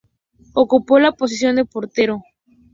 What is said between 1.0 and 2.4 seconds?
posición de portero.